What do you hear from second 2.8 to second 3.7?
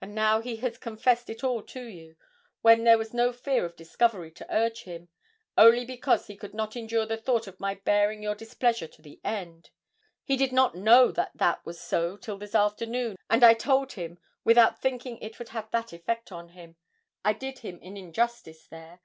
there was no fear